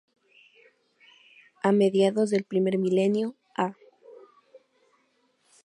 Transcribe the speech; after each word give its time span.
A 1.61 1.71
mediados 1.71 2.31
del 2.31 2.43
primer 2.43 2.79
milenio 2.79 3.35
a. 3.55 3.75